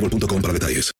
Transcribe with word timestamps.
boostmobile.com 0.00 0.42
para 0.42 0.54
detalles. 0.54 0.92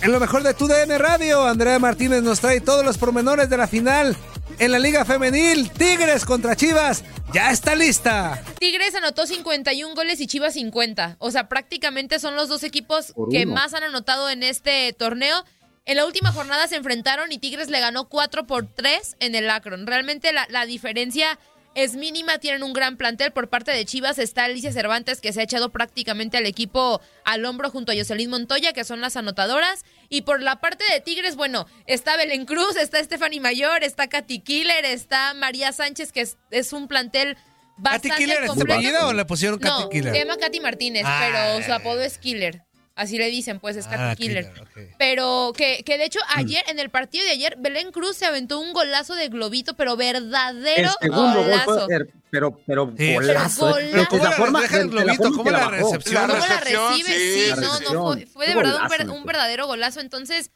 En 0.00 0.12
lo 0.12 0.20
mejor 0.20 0.42
de 0.42 0.54
tu 0.54 0.68
DN 0.68 0.96
Radio, 0.96 1.44
Andrea 1.44 1.78
Martínez 1.78 2.22
nos 2.22 2.40
trae 2.40 2.60
todos 2.60 2.84
los 2.84 2.98
pormenores 2.98 3.50
de 3.50 3.56
la 3.56 3.66
final 3.66 4.16
en 4.58 4.72
la 4.72 4.78
Liga 4.78 5.04
Femenil. 5.04 5.70
Tigres 5.70 6.24
contra 6.24 6.54
Chivas. 6.54 7.04
Ya 7.32 7.50
está 7.50 7.74
lista. 7.74 8.42
Tigres 8.58 8.94
anotó 8.94 9.26
51 9.26 9.94
goles 9.94 10.20
y 10.20 10.26
Chivas 10.26 10.54
50. 10.54 11.16
O 11.18 11.30
sea, 11.30 11.48
prácticamente 11.48 12.20
son 12.20 12.36
los 12.36 12.48
dos 12.48 12.62
equipos 12.62 13.12
que 13.30 13.44
más 13.44 13.74
han 13.74 13.82
anotado 13.82 14.30
en 14.30 14.42
este 14.42 14.92
torneo. 14.92 15.44
En 15.84 15.96
la 15.96 16.06
última 16.06 16.32
jornada 16.32 16.68
se 16.68 16.76
enfrentaron 16.76 17.32
y 17.32 17.38
Tigres 17.38 17.68
le 17.68 17.80
ganó 17.80 18.08
4 18.08 18.46
por 18.46 18.66
3 18.66 19.16
en 19.20 19.34
el 19.34 19.50
Akron. 19.50 19.86
Realmente 19.86 20.32
la, 20.32 20.46
la 20.48 20.64
diferencia 20.64 21.38
es 21.74 21.94
mínima, 21.94 22.38
tienen 22.38 22.62
un 22.62 22.72
gran 22.72 22.96
plantel. 22.96 23.32
Por 23.32 23.48
parte 23.48 23.70
de 23.70 23.84
Chivas 23.84 24.18
está 24.18 24.44
Alicia 24.44 24.72
Cervantes, 24.72 25.20
que 25.20 25.32
se 25.32 25.40
ha 25.40 25.44
echado 25.44 25.70
prácticamente 25.70 26.36
al 26.36 26.46
equipo 26.46 27.00
al 27.24 27.44
hombro 27.44 27.70
junto 27.70 27.92
a 27.92 27.94
Jocelyn 27.94 28.30
Montoya, 28.30 28.72
que 28.72 28.84
son 28.84 29.00
las 29.00 29.16
anotadoras. 29.16 29.84
Y 30.08 30.22
por 30.22 30.42
la 30.42 30.56
parte 30.60 30.84
de 30.92 31.00
Tigres, 31.00 31.36
bueno, 31.36 31.66
está 31.86 32.16
Belén 32.16 32.46
Cruz, 32.46 32.76
está 32.76 33.02
Stephanie 33.02 33.40
Mayor, 33.40 33.84
está 33.84 34.08
Katy 34.08 34.40
Killer, 34.40 34.84
está 34.84 35.34
María 35.34 35.72
Sánchez, 35.72 36.10
que 36.12 36.22
es, 36.22 36.36
es 36.50 36.72
un 36.72 36.88
plantel 36.88 37.36
bastante 37.76 38.08
¿Katy 38.08 38.22
Killer 38.24 38.38
es 38.42 38.50
su 38.50 38.56
completo. 38.56 38.74
apellido 38.80 39.06
o 39.08 39.12
le 39.12 39.24
pusieron 39.24 39.58
Katy 39.60 39.82
no, 39.82 39.88
Killer? 39.88 40.12
se 40.12 40.18
llama 40.18 40.36
Katy 40.36 40.60
Martínez, 40.60 41.04
Ah, 41.06 41.20
pero 41.56 41.64
su 41.64 41.72
apodo 41.72 42.00
es 42.02 42.18
Killer. 42.18 42.62
Así 42.98 43.16
le 43.16 43.30
dicen, 43.30 43.60
pues 43.60 43.76
es 43.76 43.86
Katy 43.86 43.96
Ah, 44.02 44.16
Killer. 44.16 44.52
Pero 44.98 45.52
que, 45.56 45.84
que 45.84 45.98
de 45.98 46.04
hecho 46.04 46.18
Mm. 46.34 46.38
ayer, 46.40 46.64
en 46.66 46.80
el 46.80 46.90
partido 46.90 47.24
de 47.24 47.30
ayer, 47.30 47.54
Belén 47.58 47.92
Cruz 47.92 48.16
se 48.16 48.26
aventó 48.26 48.58
un 48.58 48.72
golazo 48.72 49.14
de 49.14 49.28
globito, 49.28 49.74
pero 49.74 49.96
verdadero 49.96 50.90
El 51.00 51.08
segundo 51.10 51.34
gol 51.34 51.44
golazo. 51.44 51.84
fue, 51.86 51.94
er- 51.94 52.08
pero, 52.30 52.60
pero 52.66 52.92
Sí, 52.98 53.14
golazo. 53.14 53.74
pero 53.76 53.90
golazo. 54.10 54.16
La 54.24 54.32
forma- 54.32 54.60
Deja 54.62 54.78
el 54.78 54.90
globito, 54.90 55.30
¿cómo 55.32 55.48
la 55.50 55.68
recepción? 55.68 56.28
¿Cómo 56.28 56.44
la 56.46 56.60
recibe? 56.60 57.08
sí, 57.08 57.52
no, 57.60 57.80
no, 57.92 58.12
fue, 58.14 58.26
fue 58.26 58.48
de 58.48 58.54
verdad 58.56 58.82
un, 58.82 58.88
ver- 58.88 59.08
un 59.10 59.24
verdadero 59.24 59.66
golazo. 59.68 60.00
Entonces, 60.00 60.50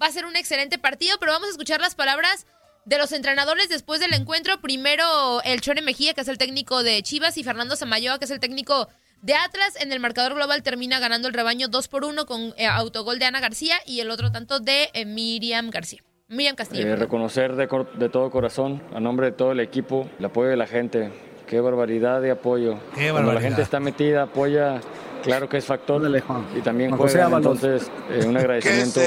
va 0.00 0.06
a 0.06 0.12
ser 0.12 0.26
un 0.26 0.36
excelente 0.36 0.78
partido, 0.78 1.16
pero 1.18 1.32
vamos 1.32 1.48
a 1.48 1.52
escuchar 1.52 1.80
las 1.80 1.94
palabras 1.94 2.46
de 2.84 2.98
los 2.98 3.10
entrenadores 3.12 3.70
después 3.70 4.00
del 4.00 4.12
encuentro. 4.12 4.60
Primero, 4.60 5.42
el 5.44 5.62
Chore 5.62 5.80
Mejía, 5.80 6.12
que 6.12 6.20
es 6.20 6.28
el 6.28 6.36
técnico 6.36 6.82
de 6.82 7.02
Chivas, 7.02 7.38
y 7.38 7.42
Fernando 7.42 7.74
Samayoa, 7.74 8.18
que 8.18 8.26
es 8.26 8.30
el 8.30 8.38
técnico 8.38 8.88
de 9.22 9.34
Atlas. 9.34 9.74
En 9.80 9.92
el 9.92 10.00
marcador 10.00 10.34
global 10.34 10.62
termina 10.62 10.98
ganando 11.00 11.28
el 11.28 11.34
rebaño 11.34 11.68
2 11.68 11.88
por 11.88 12.04
1 12.04 12.26
con 12.26 12.54
eh, 12.56 12.66
autogol 12.66 13.18
de 13.18 13.24
Ana 13.26 13.40
García 13.40 13.76
y 13.86 14.00
el 14.00 14.10
otro 14.10 14.30
tanto 14.32 14.60
de 14.60 14.90
eh, 14.94 15.04
Miriam 15.04 15.70
García. 15.70 16.00
Miriam 16.28 16.56
Castillo. 16.56 16.86
Eh, 16.86 16.96
reconocer 16.96 17.54
de, 17.54 17.68
cor- 17.68 17.92
de 17.98 18.08
todo 18.08 18.30
corazón, 18.30 18.82
a 18.94 18.98
nombre 19.00 19.26
de 19.26 19.32
todo 19.32 19.52
el 19.52 19.60
equipo, 19.60 20.08
el 20.18 20.24
apoyo 20.24 20.48
de 20.50 20.56
la 20.56 20.66
gente. 20.66 21.10
Qué 21.46 21.60
barbaridad 21.60 22.20
de 22.20 22.32
apoyo. 22.32 22.74
Qué 22.96 23.10
Cuando 23.10 23.20
la 23.20 23.26
barbaridad. 23.26 23.42
gente 23.50 23.62
está 23.62 23.78
metida, 23.78 24.22
apoya, 24.22 24.80
claro 25.22 25.48
que 25.48 25.58
es 25.58 25.64
factor. 25.64 26.02
Juan. 26.20 26.44
Y 26.56 26.60
también 26.62 26.92
Ábalos. 26.92 27.36
entonces 27.62 27.90
eh, 28.10 28.24
un 28.26 28.36
agradecimiento 28.36 29.00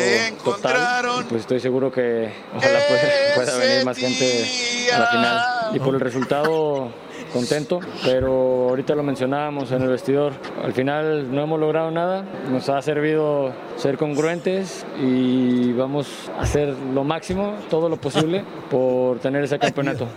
total. 0.46 1.06
Y 1.19 1.24
pues 1.25 1.42
estoy 1.42 1.59
seguro 1.59 1.92
que 1.92 2.31
ojalá 2.56 2.80
pueda, 2.88 3.02
pueda 3.36 3.58
venir 3.58 3.86
más 3.86 3.98
gente 3.98 4.46
a 4.94 5.00
la 5.00 5.08
final. 5.08 5.42
Y 5.75 5.80
por 5.80 5.94
el 5.94 6.00
resultado, 6.00 6.94
contento, 7.29 7.79
pero 8.03 8.69
ahorita 8.69 8.95
lo 8.95 9.03
mencionábamos 9.03 9.72
en 9.72 9.81
el 9.81 9.90
vestidor. 9.90 10.34
Al 10.63 10.73
final 10.73 11.34
no 11.34 11.41
hemos 11.44 11.59
logrado 11.59 11.91
nada, 11.91 12.23
nos 12.51 12.67
ha 12.69 12.81
servido 12.81 13.53
ser 13.78 13.97
congruentes 13.97 14.85
y 15.01 15.72
vamos 15.73 16.29
a 16.38 16.41
hacer 16.41 16.69
lo 16.94 17.03
máximo, 17.03 17.56
todo 17.69 17.89
lo 17.89 17.97
posible, 17.97 18.44
por 18.72 19.19
tener 19.19 19.44
ese 19.44 19.57
campeonato. 19.59 20.07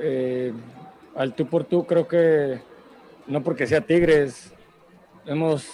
Eh, 0.00 0.52
al 1.14 1.34
tú 1.34 1.46
por 1.46 1.64
tú 1.64 1.86
creo 1.86 2.08
que 2.08 2.58
no 3.26 3.42
porque 3.42 3.66
sea 3.66 3.80
Tigres, 3.82 4.52
hemos 5.26 5.66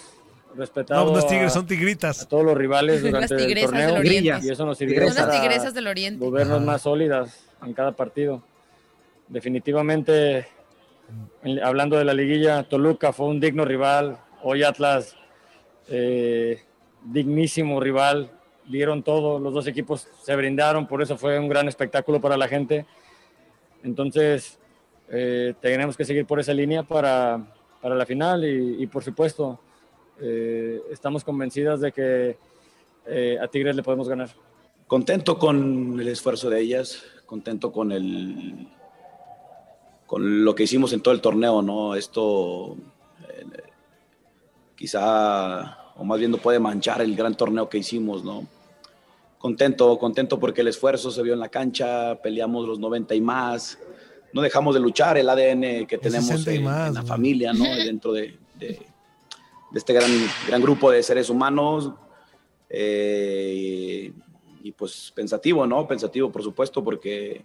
respetado 0.56 1.04
No, 1.06 1.12
no 1.12 1.18
es 1.18 1.24
a- 1.24 1.28
tigres, 1.28 1.52
son 1.52 1.64
a 1.64 1.68
tigritas. 1.68 2.26
todos 2.28 2.44
los 2.44 2.56
rivales 2.56 3.02
Las 3.02 3.10
durante 3.12 3.34
el 3.34 3.40
tigresas 3.46 3.70
del 3.70 3.80
torneo 3.88 4.00
Oriente. 4.00 4.46
y 4.46 4.50
eso 4.50 4.66
nos 4.66 4.76
sirvió 4.76 4.96
Tigresas. 4.96 5.26
Para 5.26 5.40
tigresas 5.40 5.74
del 5.74 5.86
Oriente. 5.86 6.24
volvernos 6.24 6.60
más 6.62 6.82
sólidas 6.82 7.44
en 7.64 7.72
cada 7.72 7.92
partido. 7.92 8.42
Definitivamente, 9.28 10.38
en- 10.38 10.46
hablando 11.62 11.96
de 11.96 12.04
la 12.04 12.14
liguilla, 12.14 12.62
Toluca 12.64 13.12
fue 13.12 13.26
un 13.26 13.40
digno 13.40 13.64
rival, 13.64 14.18
hoy 14.42 14.62
Atlas, 14.62 15.16
eh, 15.88 16.62
dignísimo 17.04 17.80
rival, 17.80 18.30
dieron 18.66 19.02
todo, 19.02 19.38
los 19.38 19.54
dos 19.54 19.66
equipos 19.66 20.08
se 20.22 20.36
brindaron, 20.36 20.86
por 20.86 21.02
eso 21.02 21.16
fue 21.16 21.38
un 21.38 21.48
gran 21.48 21.68
espectáculo 21.68 22.20
para 22.20 22.36
la 22.36 22.48
gente. 22.48 22.86
Entonces, 23.82 24.58
eh, 25.10 25.54
tenemos 25.60 25.96
que 25.96 26.04
seguir 26.04 26.26
por 26.26 26.40
esa 26.40 26.52
línea 26.52 26.82
para, 26.82 27.54
para 27.80 27.94
la 27.94 28.04
final 28.04 28.44
y, 28.44 28.86
por 28.88 29.02
supuesto, 29.02 29.58
eh, 30.20 30.80
estamos 30.90 31.24
convencidas 31.24 31.80
de 31.80 31.92
que 31.92 32.36
a 33.40 33.48
Tigres 33.48 33.74
le 33.74 33.82
podemos 33.82 34.06
ganar. 34.08 34.28
Contento 34.86 35.38
con 35.38 35.98
el 35.98 36.08
esfuerzo 36.08 36.50
de 36.50 36.60
ellas, 36.60 37.02
contento 37.24 37.72
con 37.72 37.90
el 37.90 38.68
con 40.08 40.42
lo 40.44 40.54
que 40.54 40.62
hicimos 40.64 40.92
en 40.94 41.02
todo 41.02 41.12
el 41.14 41.20
torneo, 41.20 41.60
¿no? 41.62 41.94
Esto 41.94 42.74
eh, 43.28 43.44
quizá, 44.74 45.92
o 45.96 46.04
más 46.04 46.18
bien 46.18 46.30
no 46.30 46.38
puede 46.38 46.58
manchar 46.58 47.00
el 47.02 47.14
gran 47.14 47.36
torneo 47.36 47.68
que 47.68 47.78
hicimos, 47.78 48.24
¿no? 48.24 48.46
Contento, 49.38 49.98
contento 49.98 50.40
porque 50.40 50.62
el 50.62 50.68
esfuerzo 50.68 51.10
se 51.10 51.22
vio 51.22 51.34
en 51.34 51.40
la 51.40 51.48
cancha, 51.48 52.16
peleamos 52.22 52.66
los 52.66 52.78
90 52.78 53.14
y 53.14 53.20
más, 53.20 53.78
no 54.32 54.40
dejamos 54.42 54.74
de 54.74 54.80
luchar, 54.80 55.16
el 55.18 55.28
ADN 55.28 55.86
que 55.86 55.98
tenemos 55.98 56.26
60 56.26 56.52
y 56.52 56.56
en, 56.56 56.64
más, 56.64 56.88
en 56.88 56.94
la 56.94 57.02
familia, 57.02 57.52
¿no? 57.52 57.64
Dentro 57.84 58.12
de, 58.12 58.36
de- 58.58 58.80
de 59.70 59.78
este 59.78 59.92
gran, 59.92 60.10
gran 60.46 60.62
grupo 60.62 60.90
de 60.90 61.02
seres 61.02 61.28
humanos. 61.28 61.92
eh, 62.70 64.12
y 64.62 64.72
pues 64.72 65.12
pensativo, 65.14 65.66
¿no? 65.66 65.86
Pensativo, 65.86 66.30
por 66.32 66.42
supuesto, 66.42 66.82
porque 66.82 67.42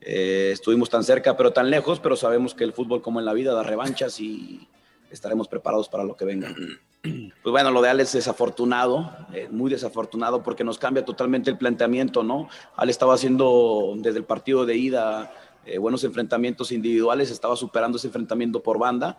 eh, 0.00 0.50
estuvimos 0.52 0.90
tan 0.90 1.04
cerca, 1.04 1.36
pero 1.36 1.52
tan 1.52 1.70
lejos, 1.70 2.00
pero 2.00 2.16
sabemos 2.16 2.54
que 2.54 2.64
el 2.64 2.72
fútbol, 2.72 3.02
como 3.02 3.20
en 3.20 3.26
la 3.26 3.32
vida, 3.32 3.52
da 3.52 3.62
revanchas 3.62 4.20
y 4.20 4.68
estaremos 5.10 5.48
preparados 5.48 5.88
para 5.88 6.04
lo 6.04 6.16
que 6.16 6.24
venga. 6.24 6.54
Pues 7.02 7.50
bueno, 7.50 7.70
lo 7.70 7.80
de 7.80 7.88
Alex 7.88 8.10
es 8.10 8.16
desafortunado, 8.16 9.10
eh, 9.32 9.48
muy 9.50 9.70
desafortunado 9.70 10.42
porque 10.42 10.64
nos 10.64 10.76
cambia 10.76 11.02
totalmente 11.02 11.48
el 11.48 11.56
planteamiento, 11.56 12.22
¿no? 12.22 12.50
Alex 12.76 12.96
estaba 12.96 13.14
haciendo 13.14 13.94
desde 13.96 14.18
el 14.18 14.24
partido 14.24 14.66
de 14.66 14.76
ida 14.76 15.32
eh, 15.64 15.78
buenos 15.78 16.04
enfrentamientos 16.04 16.72
individuales, 16.72 17.30
estaba 17.30 17.56
superando 17.56 17.96
ese 17.96 18.08
enfrentamiento 18.08 18.62
por 18.62 18.78
banda. 18.78 19.16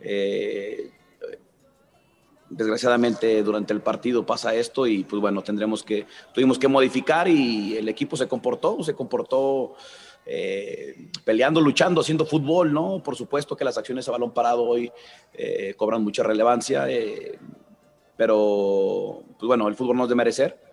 Eh, 0.00 0.92
desgraciadamente 2.50 3.42
durante 3.42 3.72
el 3.72 3.80
partido 3.80 4.24
pasa 4.24 4.54
esto 4.54 4.86
y 4.86 5.02
pues 5.02 5.20
bueno, 5.20 5.42
tendremos 5.42 5.82
que, 5.82 6.06
tuvimos 6.32 6.58
que 6.58 6.68
modificar 6.68 7.26
y 7.26 7.76
el 7.76 7.88
equipo 7.88 8.16
se 8.16 8.28
comportó, 8.28 8.82
se 8.84 8.94
comportó 8.94 9.74
eh, 10.26 11.08
peleando, 11.24 11.60
luchando, 11.60 12.00
haciendo 12.00 12.24
fútbol, 12.24 12.72
¿no? 12.72 13.02
Por 13.02 13.16
supuesto 13.16 13.56
que 13.56 13.64
las 13.64 13.76
acciones 13.76 14.08
a 14.08 14.12
balón 14.12 14.32
parado 14.32 14.64
hoy 14.64 14.90
eh, 15.32 15.74
cobran 15.76 16.02
mucha 16.02 16.22
relevancia, 16.22 16.88
eh, 16.88 17.38
pero 18.16 19.22
pues 19.38 19.46
bueno, 19.46 19.68
el 19.68 19.74
fútbol 19.74 19.96
no 19.96 20.04
es 20.04 20.08
de 20.08 20.14
merecer. 20.14 20.63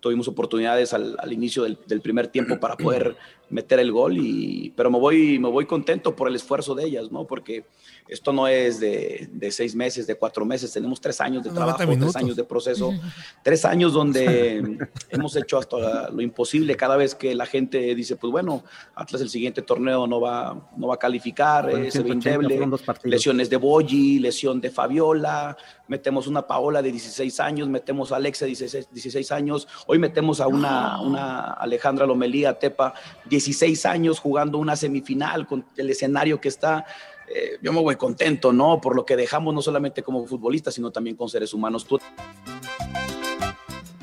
Tuvimos 0.00 0.28
oportunidades 0.28 0.92
al, 0.92 1.16
al 1.18 1.32
inicio 1.32 1.62
del, 1.62 1.78
del, 1.86 2.00
primer 2.00 2.28
tiempo 2.28 2.58
para 2.58 2.76
poder 2.76 3.16
meter 3.50 3.80
el 3.80 3.92
gol, 3.92 4.16
y, 4.16 4.72
pero 4.76 4.90
me 4.90 4.98
voy, 4.98 5.38
me 5.38 5.48
voy 5.48 5.66
contento 5.66 6.14
por 6.14 6.28
el 6.28 6.36
esfuerzo 6.36 6.74
de 6.74 6.84
ellas, 6.84 7.10
¿no? 7.10 7.26
Porque 7.26 7.64
esto 8.08 8.32
no 8.32 8.48
es 8.48 8.80
de, 8.80 9.28
de, 9.32 9.50
seis 9.50 9.74
meses, 9.74 10.06
de 10.06 10.14
cuatro 10.16 10.44
meses, 10.44 10.72
tenemos 10.72 11.00
tres 11.00 11.20
años 11.20 11.44
de 11.44 11.50
trabajo, 11.50 11.78
tres 11.78 12.16
años 12.16 12.36
de 12.36 12.44
proceso, 12.44 12.92
tres 13.42 13.64
años 13.64 13.92
donde 13.92 14.78
hemos 15.10 15.36
hecho 15.36 15.58
hasta 15.58 16.10
lo 16.10 16.20
imposible 16.20 16.76
cada 16.76 16.96
vez 16.96 17.14
que 17.14 17.34
la 17.34 17.46
gente 17.46 17.94
dice, 17.94 18.16
pues 18.16 18.30
bueno, 18.30 18.64
Atlas 18.94 19.22
el 19.22 19.30
siguiente 19.30 19.62
torneo 19.62 20.06
no 20.06 20.20
va, 20.20 20.70
no 20.76 20.88
va 20.88 20.94
a 20.94 20.98
calificar, 20.98 21.70
bueno, 21.70 21.90
se 21.90 22.02
ve 22.02 22.10
indeble, 22.10 22.68
lesiones 23.04 23.50
de 23.50 23.56
Boyi, 23.56 24.18
lesión 24.20 24.60
de 24.60 24.70
Fabiola, 24.70 25.56
metemos 25.88 26.26
una 26.26 26.46
Paola 26.46 26.82
de 26.82 26.92
16 26.92 27.40
años, 27.40 27.68
metemos 27.68 28.12
a 28.12 28.16
Alexa 28.16 28.44
de 28.44 28.50
16, 28.50 28.88
16 28.92 29.32
años, 29.32 29.68
hoy 29.90 29.98
metemos 29.98 30.40
a 30.40 30.46
una, 30.46 31.00
una 31.00 31.52
Alejandra 31.54 32.06
Lomelía 32.06 32.56
Tepa, 32.56 32.94
16 33.28 33.86
años 33.86 34.20
jugando 34.20 34.58
una 34.58 34.76
semifinal 34.76 35.48
con 35.48 35.66
el 35.76 35.90
escenario 35.90 36.40
que 36.40 36.48
está 36.48 36.86
eh, 37.32 37.58
yo 37.62 37.72
me 37.72 37.80
voy 37.80 37.96
contento, 37.96 38.52
¿no? 38.52 38.80
Por 38.80 38.94
lo 38.96 39.04
que 39.04 39.16
dejamos 39.16 39.54
no 39.54 39.62
solamente 39.62 40.02
como 40.02 40.26
futbolistas, 40.26 40.74
sino 40.74 40.90
también 40.90 41.16
con 41.16 41.28
seres 41.28 41.54
humanos. 41.54 41.84
Tú... 41.86 42.00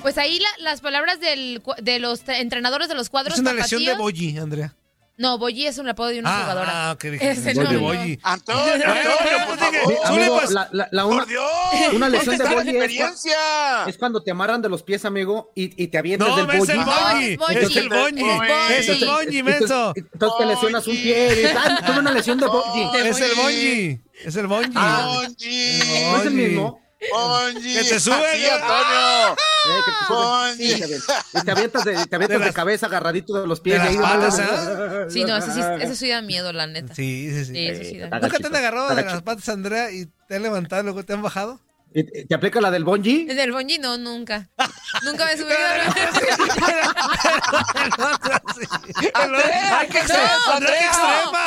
Pues 0.01 0.17
ahí 0.17 0.39
la, 0.39 0.49
las 0.59 0.79
palabras 0.79 1.19
del, 1.19 1.61
de 1.81 1.99
los 1.99 2.27
entrenadores 2.27 2.87
de 2.87 2.95
los 2.95 3.09
cuadros. 3.09 3.35
Es 3.35 3.41
una 3.41 3.53
lesión 3.53 3.83
de 3.83 3.95
Boyi, 3.95 4.37
Andrea. 4.37 4.76
No, 5.17 5.39
Boyi 5.39 5.65
es 5.65 5.79
un 5.79 5.89
apodo 5.89 6.09
de 6.09 6.19
una 6.19 6.29
ah, 6.31 6.41
jugadora. 6.41 6.89
Ah, 6.89 6.91
ok, 6.91 7.03
dije. 7.05 7.31
Ese 7.31 7.53
no, 7.55 7.63
no, 7.63 7.69
de 7.69 7.75
no. 7.75 7.81
Boyi. 7.81 8.19
Antonio, 8.21 8.63
Antonio, 8.85 9.47
por 9.47 9.57
favor. 9.57 9.93
Amigo, 10.05 10.41
la, 10.51 10.69
la, 10.71 10.87
la 10.91 11.05
una, 11.07 11.17
Por 11.17 11.27
Dios. 11.27 11.43
una 11.93 12.09
lesión 12.09 12.37
de 12.37 12.43
¿Dónde 12.43 12.71
está 12.71 12.73
la 12.75 12.81
Boyi 12.85 12.99
es, 13.01 13.25
es 13.87 13.97
cuando 13.97 14.21
te 14.21 14.29
amarran 14.29 14.61
de 14.61 14.69
los 14.69 14.83
pies, 14.83 15.05
amigo, 15.05 15.51
y, 15.55 15.83
y 15.83 15.87
te 15.87 15.97
avientas 15.97 16.27
No, 16.29 16.35
del 16.45 16.49
es 16.61 16.69
el 16.69 16.77
Boyi. 16.77 16.85
Boyi. 16.85 17.37
Boyi. 17.37 17.57
Es 17.57 17.75
el 17.75 17.89
Boyi. 17.89 18.25
Es 18.77 18.89
el 18.89 19.05
Boyi, 19.05 19.43
menso. 19.43 19.93
Entonces 19.95 20.37
te 20.37 20.45
lesionas 20.45 20.87
un 20.87 20.95
pie 20.95 21.41
y 21.41 21.45
"Ay, 21.45 21.75
tuve 21.87 21.99
una 21.99 22.11
lesión 22.11 22.37
de 22.39 22.45
Boyi. 22.45 22.89
Es 23.07 23.19
el 23.19 23.35
Boyi. 23.35 24.01
Es 24.23 24.35
el 24.35 24.45
Boyi. 24.47 24.67
Bonji. 24.69 25.79
¿No 26.11 26.17
es 26.19 26.25
el 26.27 26.33
mismo? 26.33 26.81
Bonji. 27.11 27.73
Que 27.73 27.83
te 27.85 27.99
sube, 27.99 28.15
Así. 28.15 28.45
Antonio. 28.45 29.35
Eh, 29.65 29.81
que 29.85 29.91
te 29.91 30.05
sube- 30.07 30.17
Bonji. 30.17 30.71
sí, 30.71 30.77
te 30.77 30.83
avientas. 30.85 31.25
Y 31.33 31.41
te 31.45 31.51
avientas 31.51 31.83
de, 31.85 31.91
te 31.93 32.15
avientas 32.15 32.27
De 32.29 32.39
de, 32.39 32.45
las- 32.45 32.55
cabeza 32.55 32.85
agarradito 32.85 33.41
de 33.41 33.47
los 33.47 33.59
de 33.59 33.63
pies. 33.63 33.79
ahí 33.81 33.97
patas, 33.97 34.37
nomás- 34.39 34.51
¿ah? 34.51 35.05
Sí, 35.09 35.23
no, 35.25 35.37
eso 35.37 35.51
sí, 35.51 35.59
eso 35.81 35.95
sí 35.95 36.09
da 36.09 36.21
miedo, 36.21 36.53
la 36.53 36.67
neta. 36.67 36.93
Sí, 36.95 37.29
sí, 37.33 37.45
sí. 37.45 37.53
Sí, 37.53 37.65
eso 37.67 37.83
sí 37.83 37.97
da 37.97 38.05
Está 38.05 38.17
miedo. 38.17 38.27
¿Nunca 38.27 38.37
te 38.39 38.47
han 38.47 38.55
agarrado 38.55 38.95
de 38.95 39.03
las 39.03 39.21
patas, 39.23 39.49
Andrea, 39.49 39.91
y 39.91 40.07
te 40.27 40.35
han 40.35 40.43
levantado 40.43 40.81
y 40.81 40.85
luego 40.85 41.03
te 41.03 41.13
han 41.13 41.21
bajado? 41.21 41.59
¿Y 41.93 42.03
te- 42.03 42.25
¿Te 42.25 42.35
aplica 42.35 42.61
la 42.61 42.69
del 42.69 42.83
Bonji? 42.83 43.25
Del 43.25 43.51
bonji 43.51 43.79
no, 43.79 43.97
nunca. 43.97 44.49
Nunca 45.03 45.25
me 45.25 45.33
he 45.33 45.37
subido. 45.37 45.57
El 45.57 45.87
otro- 49.35 49.51
¡Ay, 49.71 49.87
qué 49.89 49.97
extrema! 49.99 50.31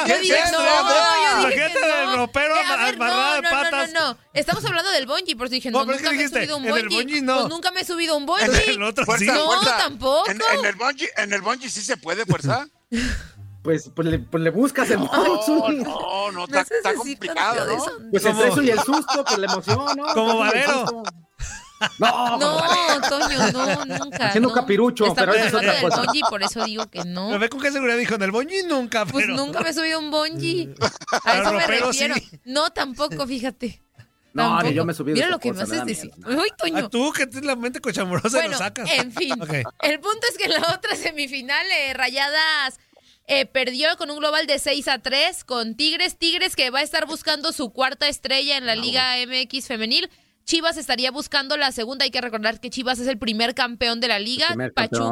Qué 0.07 0.15
no, 0.53 1.41
Imagínate 1.41 1.81
no. 1.81 1.87
del 1.97 2.17
ropero 2.17 2.55
a 2.55 2.77
ver, 2.85 2.95
amarrado 2.95 3.35
de 3.35 3.43
no, 3.43 3.51
no, 3.51 3.51
patas. 3.51 3.93
No, 3.93 4.01
no, 4.01 4.13
no. 4.15 4.19
Estamos 4.33 4.65
hablando 4.65 4.91
del 4.91 5.07
bonji, 5.07 5.35
por 5.35 5.47
eso 5.47 5.55
dije, 5.55 5.71
No, 5.71 5.85
nunca 5.85 6.11
me 6.13 6.23
he 6.25 6.29
subido 6.29 6.57
un 6.57 6.65
en 6.67 6.77
el 6.77 6.89
bonji. 6.89 7.21
no. 7.23 7.37
Pues 7.41 7.49
nunca 7.49 7.71
me 7.71 7.81
he 7.81 7.85
subido 7.85 8.17
un 8.17 8.27
bonji. 8.27 8.45
El 8.71 8.83
otro 8.83 9.05
Fuerza, 9.05 9.25
sí. 9.25 9.31
No, 9.31 9.45
fuerza. 9.47 9.77
tampoco. 9.79 10.31
En, 10.31 10.41
en 10.59 10.65
el 10.65 10.75
bungee, 10.77 11.11
en 11.17 11.33
el 11.33 11.41
bungee 11.43 11.71
sí 11.71 11.83
se 11.83 11.97
puede, 11.97 12.25
fuerza. 12.27 12.67
Pues, 13.63 13.91
pues, 13.95 14.09
le, 14.09 14.19
pues 14.21 14.43
le 14.43 14.51
buscas 14.51 14.91
el 14.91 15.01
No, 15.01 15.09
Bonji. 15.09 15.77
no, 15.83 16.33
no, 16.33 16.47
Me 16.47 16.61
está, 16.61 16.75
está 16.75 16.95
complicado, 16.95 17.67
¿no? 17.67 17.73
eso. 17.77 17.93
Pues 18.11 18.23
Como- 18.23 18.35
entre 18.43 18.49
eso 18.53 18.63
y 18.63 18.71
el 18.71 18.81
susto, 18.81 19.25
pues 19.25 19.39
la 19.39 19.47
emoción, 19.53 19.79
¿no? 19.97 20.07
Como 20.15 20.31
el 20.33 20.39
Valero. 20.39 21.03
No, 21.99 22.39
No, 22.39 22.61
Toño, 23.09 23.53
no, 23.53 23.85
nunca. 23.87 24.27
Haciendo 24.29 24.51
no. 24.51 24.55
capirucho, 24.55 25.15
pero 25.15 25.33
eso 25.33 25.47
es 25.47 25.55
otra 25.55 25.81
cosa. 25.81 26.03
bonji, 26.03 26.21
por 26.29 26.43
eso 26.43 26.63
digo 26.65 26.87
que 26.91 27.05
no. 27.05 27.29
Pero 27.29 27.39
ve 27.39 27.49
con 27.49 27.61
qué 27.61 27.73
seguridad 27.73 27.97
dijo, 27.97 28.15
en 28.17 28.23
el 28.23 28.31
Boñi 28.31 28.63
nunca, 28.69 29.07
Pues 29.07 29.25
pero... 29.25 29.37
nunca 29.37 29.61
me 29.61 29.71
he 29.71 29.73
subido 29.75 29.99
un 29.99 30.11
bonji. 30.11 30.75
A 31.25 31.39
eso 31.39 31.53
me 31.55 31.67
refiero. 31.67 31.93
sí. 32.15 32.41
No, 32.45 32.71
tampoco, 32.71 33.27
fíjate. 33.27 33.83
No, 34.33 34.45
ni 34.45 34.51
Tampoco. 34.51 34.71
yo 34.75 34.85
me 34.85 34.93
he 34.93 34.95
subido 34.95 35.15
Mira 35.17 35.29
lo 35.29 35.41
que 35.41 35.53
me 35.53 35.59
cosa, 35.59 35.67
me 35.73 35.77
da 35.79 35.83
haces 35.83 35.97
decir. 36.03 36.13
miedo. 36.25 36.41
Uy, 36.41 36.49
A 36.53 36.57
Toño. 36.57 36.89
tú, 36.89 37.11
que 37.13 37.27
tienes 37.27 37.45
la 37.47 37.57
mente 37.57 37.81
cochamurosa, 37.81 38.29
lo 38.37 38.43
Bueno, 38.45 38.59
sacas. 38.59 38.89
en 38.93 39.11
fin. 39.11 39.33
Ok. 39.43 39.53
El 39.83 39.99
punto 39.99 40.21
es 40.31 40.39
que 40.39 40.45
en 40.45 40.53
la 40.53 40.73
otra 40.73 40.95
semifinal, 40.95 41.67
eh, 41.73 41.95
Rayadas 41.95 42.79
eh, 43.31 43.47
perdió 43.47 43.97
con 43.97 44.11
un 44.11 44.19
global 44.19 44.47
de 44.47 44.59
6 44.59 44.89
a 44.89 44.99
3 44.99 45.45
con 45.45 45.75
Tigres. 45.77 46.19
Tigres 46.19 46.57
que 46.57 46.69
va 46.71 46.81
a 46.81 46.83
estar 46.83 47.07
buscando 47.07 47.53
su 47.53 47.71
cuarta 47.73 48.09
estrella 48.09 48.57
en 48.57 48.67
la 48.67 48.75
Liga 48.75 49.15
MX 49.27 49.67
femenil. 49.67 50.11
Chivas 50.45 50.77
estaría 50.77 51.11
buscando 51.11 51.57
la 51.57 51.71
segunda. 51.73 52.05
Hay 52.05 52.11
que 52.11 52.21
recordar 52.21 52.61
que 52.61 52.71
Chivas 52.71 52.99
es 52.99 53.07
el 53.07 53.19
primer 53.19 53.55
campeón 53.55 54.01
de 54.01 54.09
la 54.09 54.19
liga. 54.19 54.49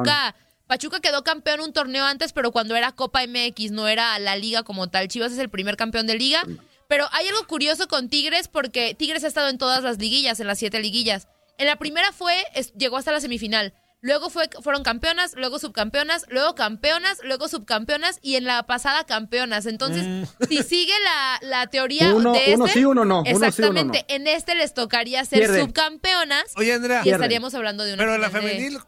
Pachuca. 0.02 0.34
Pachuca 0.66 1.00
quedó 1.00 1.22
campeón 1.24 1.60
un 1.60 1.72
torneo 1.72 2.04
antes, 2.04 2.32
pero 2.32 2.50
cuando 2.52 2.76
era 2.76 2.92
Copa 2.92 3.22
MX, 3.26 3.70
no 3.70 3.88
era 3.88 4.18
la 4.18 4.36
liga 4.36 4.64
como 4.64 4.88
tal. 4.90 5.08
Chivas 5.08 5.32
es 5.32 5.38
el 5.38 5.48
primer 5.48 5.76
campeón 5.76 6.06
de 6.06 6.16
liga. 6.18 6.42
Pero 6.88 7.06
hay 7.12 7.26
algo 7.28 7.46
curioso 7.46 7.86
con 7.86 8.08
Tigres 8.08 8.48
porque 8.48 8.94
Tigres 8.94 9.22
ha 9.24 9.28
estado 9.28 9.48
en 9.48 9.58
todas 9.58 9.82
las 9.84 9.98
liguillas, 9.98 10.40
en 10.40 10.46
las 10.46 10.58
siete 10.58 10.80
liguillas. 10.80 11.28
En 11.58 11.66
la 11.66 11.76
primera 11.76 12.12
fue, 12.12 12.34
es- 12.54 12.72
llegó 12.74 12.96
hasta 12.96 13.12
la 13.12 13.20
semifinal. 13.20 13.74
Luego 14.00 14.30
fue, 14.30 14.48
fueron 14.62 14.84
campeonas, 14.84 15.34
luego 15.36 15.58
subcampeonas, 15.58 16.24
luego 16.28 16.54
campeonas, 16.54 17.18
luego 17.24 17.48
subcampeonas 17.48 18.20
y 18.22 18.36
en 18.36 18.44
la 18.44 18.62
pasada 18.64 19.04
campeonas. 19.04 19.66
Entonces, 19.66 20.28
si 20.48 20.62
sigue 20.62 20.92
la, 21.02 21.38
la 21.42 21.66
teoría 21.66 22.14
Uno- 22.14 22.32
de 22.32 22.38
este, 22.38 22.54
uno 22.54 22.66
sí, 22.68 22.84
uno 22.84 23.04
no, 23.04 23.20
uno 23.22 23.24
sí, 23.26 23.30
uno 23.32 23.40
no. 23.40 23.46
exactamente, 23.48 24.04
en 24.08 24.28
este 24.28 24.54
les 24.54 24.72
tocaría 24.72 25.24
ser 25.24 25.40
Pierde. 25.40 25.60
subcampeonas 25.62 26.44
Oye, 26.56 26.74
Andrea, 26.74 27.00
y 27.00 27.04
Pierden. 27.04 27.22
estaríamos 27.22 27.54
hablando 27.54 27.82
de 27.84 27.94
una 27.94 27.98
pero 28.02 28.14
en 28.14 28.20
la 28.20 28.28
de- 28.28 28.32
femenil 28.40 28.78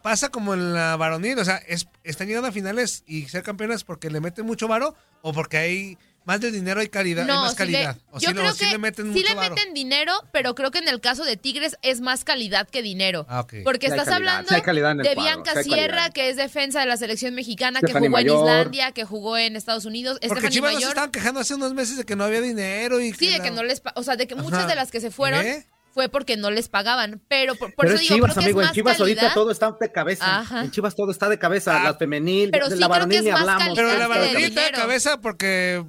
pasa 0.00 0.28
como 0.30 0.54
en 0.54 0.74
la 0.74 0.96
varonil, 0.96 1.38
o 1.40 1.44
sea, 1.44 1.56
es, 1.66 1.88
están 2.04 2.28
llegando 2.28 2.48
a 2.48 2.52
finales 2.52 3.02
y 3.06 3.28
ser 3.28 3.42
campeonas 3.42 3.82
porque 3.84 4.10
le 4.10 4.20
meten 4.20 4.46
mucho 4.46 4.68
varo 4.68 4.94
o 5.22 5.32
porque 5.32 5.56
hay 5.58 5.98
más 6.24 6.40
de 6.40 6.50
dinero 6.50 6.82
y 6.82 6.88
calidad, 6.88 7.28
hay 7.28 7.36
más 7.36 7.50
sí 7.52 7.56
calidad. 7.56 7.96
le- 7.96 8.02
o 8.12 8.20
yo 8.20 8.28
sí, 8.28 8.34
lo- 8.34 8.40
creo 8.42 8.52
sí 8.52 8.64
que 8.64 8.70
le 8.72 8.78
meten 8.78 9.12
sí 9.12 9.22
le 9.22 9.34
varo. 9.34 9.54
meten 9.54 9.74
dinero, 9.74 10.12
pero 10.32 10.54
creo 10.54 10.70
que 10.70 10.78
en 10.78 10.88
el 10.88 11.00
caso 11.00 11.24
de 11.24 11.36
Tigres 11.36 11.76
es 11.82 12.00
más 12.00 12.24
calidad 12.24 12.68
que 12.68 12.80
dinero. 12.82 13.26
Ah. 13.28 13.46
Porque 13.64 13.86
Sí 13.88 13.92
hay 13.92 13.98
estás 13.98 14.08
calidad, 14.14 14.14
hablando 14.16 14.48
sí 14.48 14.54
hay 14.54 14.60
de 14.60 14.64
cuadro, 15.14 15.22
Bianca 15.22 15.52
sí 15.52 15.58
hay. 15.58 15.64
Sierra, 15.80 16.10
que 16.10 16.28
es 16.30 16.36
defensa 16.36 16.80
de 16.80 16.86
la 16.86 16.96
selección 16.96 17.34
mexicana, 17.34 17.80
que 17.80 17.92
jugó 17.92 18.18
en. 18.18 18.26
Islandia, 18.28 18.92
que 18.92 19.04
jugó 19.04 19.36
en 19.36 19.56
Estados 19.56 19.84
Unidos. 19.84 20.18
Porque 20.20 20.28
Stephanie 20.28 20.50
Chivas 20.54 20.70
nos 20.72 20.80
Mayor. 20.80 20.88
estaban 20.90 21.10
quejando 21.10 21.40
hace 21.40 21.54
unos 21.54 21.74
meses 21.74 21.96
de 21.96 22.04
que 22.04 22.14
no 22.16 22.24
había 22.24 22.40
dinero 22.40 23.00
y 23.00 23.12
Sí, 23.12 23.26
de 23.28 23.38
la- 23.38 23.44
que 23.44 23.50
no 23.50 23.62
les... 23.62 23.82
O 23.96 24.02
sea, 24.02 24.16
de 24.16 24.26
que 24.26 24.34
muchas 24.34 24.60
Ajá. 24.60 24.68
de 24.68 24.74
las 24.76 24.90
que 24.90 25.00
se 25.00 25.10
fueron 25.10 25.44
¿Eh? 25.44 25.66
fue 25.92 26.08
porque 26.08 26.36
no 26.36 26.50
les 26.50 26.68
pagaban. 26.68 27.20
Pero 27.28 27.54
por, 27.56 27.74
por 27.74 27.84
Pero 27.84 27.94
eso 27.96 28.02
es 28.02 28.08
digo, 28.08 28.14
Chivas, 28.14 28.32
creo 28.32 28.40
que 28.42 28.44
amigo, 28.46 28.62
es 28.62 28.68
en 28.68 28.72
Chivas 28.74 29.00
ahorita 29.00 29.34
todo 29.34 29.50
está 29.50 29.76
de 29.78 29.92
cabeza. 29.92 30.38
Ajá. 30.40 30.62
En 30.64 30.70
Chivas 30.70 30.94
todo 30.94 31.10
está 31.10 31.28
de 31.28 31.38
cabeza. 31.38 31.80
Ah. 31.80 31.84
la 31.84 31.94
femenil, 31.94 32.50
Pero 32.50 32.66
sí 32.70 32.70
la 32.72 32.76
creo 32.76 32.88
que 32.88 32.92
varonil 32.92 33.24
ni 33.24 33.30
hablamos. 33.30 33.68
Pero 33.76 33.98
la 33.98 34.06
varonil 34.08 34.36
está 34.44 34.64
de 34.64 34.70
cabeza 34.72 35.20
porque 35.20 35.84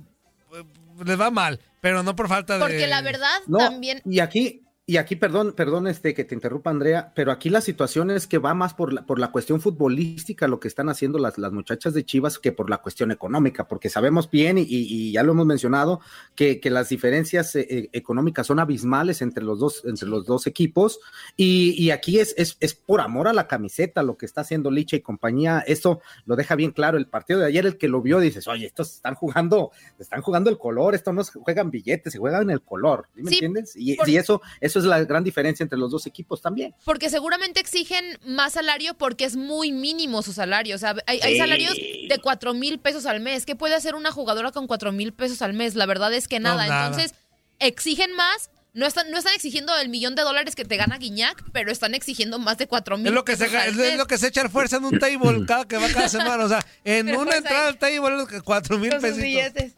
les 1.05 1.19
va 1.19 1.31
mal, 1.31 1.59
pero 1.81 2.03
no 2.03 2.15
por 2.15 2.27
falta 2.27 2.55
de... 2.55 2.59
Porque 2.59 2.87
la 2.87 3.01
verdad 3.01 3.39
No, 3.47 3.57
también... 3.57 4.01
y 4.05 4.19
aquí, 4.19 4.61
y 4.85 4.97
aquí, 4.97 5.15
perdón, 5.15 5.53
perdón, 5.55 5.87
este, 5.87 6.13
que 6.13 6.25
te 6.25 6.35
interrumpa, 6.35 6.69
Andrea, 6.69 7.13
pero 7.15 7.31
aquí 7.31 7.49
la 7.49 7.61
situación 7.61 8.11
es 8.11 8.27
que 8.27 8.37
va 8.37 8.53
más 8.53 8.73
por 8.73 8.91
la, 8.91 9.05
por 9.05 9.17
la 9.17 9.31
cuestión 9.31 9.61
futbolística 9.61 10.47
lo 10.49 10.59
que 10.59 10.67
están 10.67 10.89
haciendo 10.89 11.19
las, 11.19 11.37
las 11.37 11.53
muchachas 11.53 11.93
de 11.93 12.03
Chivas 12.03 12.37
que 12.37 12.51
por 12.51 12.69
la 12.69 12.79
cuestión 12.79 13.09
económica, 13.11 13.65
porque 13.69 13.89
sabemos 13.89 14.29
bien, 14.29 14.57
y, 14.57 14.65
y 14.67 15.13
ya 15.13 15.23
lo 15.23 15.31
hemos 15.31 15.45
mencionado, 15.45 16.01
que, 16.35 16.59
que 16.59 16.69
las 16.69 16.89
diferencias 16.89 17.55
eh, 17.55 17.65
eh, 17.69 17.89
económicas 17.93 18.45
son 18.45 18.59
abismales 18.59 19.21
entre 19.21 19.45
los 19.45 19.57
dos, 19.57 19.83
entre 19.85 20.09
los 20.09 20.25
dos 20.25 20.47
equipos, 20.47 20.99
y, 21.37 21.81
y 21.81 21.91
aquí 21.91 22.19
es, 22.19 22.35
es, 22.37 22.57
es 22.59 22.73
por 22.75 22.99
amor 22.99 23.29
a 23.29 23.33
la 23.33 23.47
camiseta 23.47 24.03
lo 24.03 24.17
que 24.17 24.25
está 24.25 24.41
haciendo 24.41 24.69
Licha 24.69 24.97
y 24.97 25.01
compañía, 25.01 25.63
eso 25.65 26.01
lo 26.25 26.35
deja 26.35 26.55
bien 26.57 26.71
claro, 26.71 26.97
el 26.97 27.07
partido 27.07 27.39
de 27.39 27.45
ayer, 27.45 27.65
el 27.65 27.77
que 27.77 27.87
lo 27.87 28.01
vio, 28.01 28.19
dices, 28.19 28.49
oye, 28.49 28.65
estos 28.65 28.95
están 28.95 29.15
jugando, 29.15 29.71
están 29.97 30.21
jugando 30.21 30.49
el 30.49 30.57
color, 30.57 30.93
esto 30.93 31.13
no 31.13 31.23
se 31.23 31.39
juegan 31.39 31.71
billetes, 31.71 32.11
se 32.11 32.19
juegan 32.19 32.49
el 32.49 32.61
color, 32.61 33.07
¿sí 33.15 33.21
¿me 33.23 33.29
Sí, 33.29 33.35
entiendes? 33.35 33.73
Y, 33.77 33.95
por- 33.95 34.09
y 34.09 34.17
eso, 34.17 34.41
eso 34.59 34.73
es 34.83 34.89
la 34.89 35.03
gran 35.03 35.23
diferencia 35.23 35.63
entre 35.63 35.77
los 35.77 35.91
dos 35.91 36.05
equipos 36.05 36.41
también. 36.41 36.75
Porque 36.85 37.09
seguramente 37.09 37.59
exigen 37.59 38.17
más 38.25 38.53
salario 38.53 38.93
porque 38.93 39.25
es 39.25 39.35
muy 39.35 39.71
mínimo 39.71 40.21
su 40.21 40.33
salario. 40.33 40.75
O 40.75 40.79
sea, 40.79 40.95
hay, 41.07 41.37
salarios 41.37 41.75
de 41.75 42.19
cuatro 42.21 42.53
mil 42.53 42.79
pesos 42.79 43.05
al 43.05 43.19
mes. 43.19 43.45
¿Qué 43.45 43.55
puede 43.55 43.75
hacer 43.75 43.95
una 43.95 44.11
jugadora 44.11 44.51
con 44.51 44.67
cuatro 44.67 44.91
mil 44.91 45.13
pesos 45.13 45.41
al 45.41 45.53
mes? 45.53 45.75
La 45.75 45.85
verdad 45.85 46.13
es 46.13 46.27
que 46.27 46.39
No, 46.39 46.55
nada. 46.55 46.87
Entonces, 46.87 47.15
exigen 47.59 48.13
más. 48.15 48.49
No 48.75 48.87
están, 48.87 49.11
no 49.11 49.19
están 49.19 49.35
exigiendo 49.35 49.77
el 49.77 49.89
millón 49.89 50.15
de 50.15 50.23
dólares 50.23 50.55
que 50.55 50.65
te 50.65 50.77
gana 50.77 50.97
Guiñac, 50.97 51.43
pero 51.51 51.71
están 51.71 51.93
exigiendo 51.93 52.39
más 52.39 52.57
de 52.57 52.67
cuatro 52.67 52.97
mil. 52.97 53.05
Es 53.05 53.13
lo 53.13 53.23
que 53.23 53.35
se 53.35 53.45
pesos 53.47 53.79
es, 53.79 53.97
lo 53.99 54.07
que 54.07 54.17
se 54.17 54.27
echar 54.29 54.49
fuerza 54.49 54.77
en 54.77 54.85
un 54.85 54.97
table 54.97 55.45
cada 55.45 55.65
que 55.67 55.77
va 55.77 55.87
cada 55.89 56.09
semana. 56.09 56.43
O 56.43 56.49
sea, 56.49 56.65
en 56.83 57.05
Pero 57.05 57.19
una 57.19 57.31
pues 57.31 57.37
entrada 57.37 57.67
al 57.67 57.77
table, 57.77 58.25
cuatro 58.43 58.79
mil 58.79 58.89
pesitos. 58.89 59.17
billetes. 59.17 59.73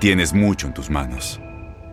Tienes 0.00 0.32
mucho 0.32 0.66
en 0.66 0.74
tus 0.74 0.88
manos. 0.88 1.38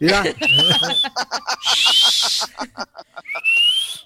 Mira, 0.00 0.22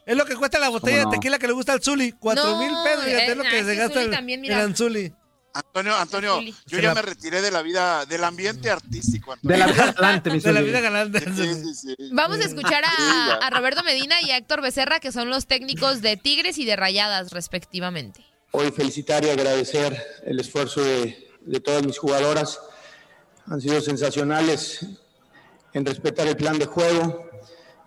Es 0.07 0.17
lo 0.17 0.25
que 0.25 0.37
cuesta 0.37 0.59
la 0.59 0.69
botella 0.71 1.05
no? 1.05 1.11
de 1.11 1.17
tequila 1.17 1.39
que 1.39 1.47
le 1.47 1.53
gusta 1.53 1.73
al 1.75 1.83
Zuli. 1.83 2.13
Cuatro 2.13 2.45
No, 2.45 2.59
mil 2.59 2.71
pesos. 2.85 3.05
Fíjate, 3.05 3.27
eh, 3.27 3.31
es 3.31 3.37
lo 3.37 3.43
que 3.45 3.65
se 3.65 3.75
gasta 3.75 3.95
Zuli 3.95 4.05
el, 4.07 4.11
también, 4.11 4.39
el 4.41 4.43
mira. 4.43 4.63
Anzuli. 4.63 5.13
Antonio, 5.55 5.97
Antonio, 5.97 6.41
yo 6.67 6.79
ya 6.79 6.95
me 6.95 7.03
retiré 7.03 7.41
de 7.43 7.51
la 7.51 7.63
vida, 7.63 8.05
del 8.07 8.23
ambiente 8.23 8.71
artístico. 8.71 9.35
de 9.43 9.57
la 9.57 9.67
vida 9.67 9.93
galante, 9.93 10.31
mi 10.31 10.39
De 10.41 10.53
la 10.53 10.61
Zuli. 10.61 10.71
vida 10.71 10.81
galante. 10.81 11.21
Sí, 11.21 11.55
sí, 11.55 11.75
sí. 11.75 11.95
Vamos 12.13 12.39
a 12.39 12.45
escuchar 12.45 12.85
a 12.87 13.51
Roberto 13.51 13.83
Medina 13.83 14.21
y 14.23 14.31
a 14.31 14.37
Héctor 14.37 14.63
Becerra, 14.63 15.01
que 15.01 15.11
son 15.11 15.31
los 15.31 15.47
técnicos 15.47 16.01
de 16.01 16.17
Tigres 16.17 16.59
y 16.59 16.65
de 16.65 16.77
Rayadas, 16.77 17.33
respectivamente. 17.33 18.25
Hoy 18.53 18.71
felicitar 18.71 19.25
y 19.25 19.31
agradecer 19.31 20.01
el 20.25 20.39
esfuerzo 20.41 20.81
de, 20.83 21.29
de 21.43 21.61
todas 21.61 21.85
mis 21.85 21.99
jugadoras. 21.99 22.61
Han 23.47 23.61
sido 23.61 23.81
sensacionales 23.81 24.81
en 25.73 25.85
respetar 25.85 26.27
el 26.27 26.37
plan 26.37 26.59
de 26.59 26.67
juego, 26.67 27.29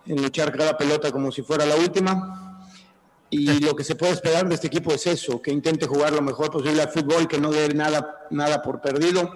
en 0.06 0.22
luchar 0.22 0.56
cada 0.56 0.76
pelota 0.76 1.10
como 1.10 1.30
si 1.32 1.42
fuera 1.42 1.66
la 1.66 1.76
última. 1.76 2.66
Y 3.30 3.60
lo 3.60 3.74
que 3.74 3.82
se 3.82 3.94
puede 3.94 4.12
esperar 4.12 4.46
de 4.46 4.54
este 4.54 4.66
equipo 4.66 4.92
es 4.92 5.06
eso, 5.06 5.40
que 5.40 5.50
intente 5.50 5.86
jugar 5.86 6.12
lo 6.12 6.20
mejor 6.20 6.50
posible 6.50 6.82
al 6.82 6.90
fútbol, 6.90 7.26
que 7.26 7.38
no 7.38 7.50
dé 7.50 7.68
nada, 7.72 8.26
nada 8.30 8.62
por 8.62 8.80
perdido, 8.82 9.32